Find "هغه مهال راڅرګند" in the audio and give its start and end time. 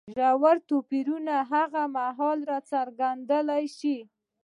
1.51-3.29